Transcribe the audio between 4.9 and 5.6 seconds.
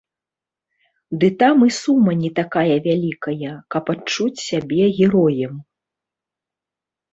героем.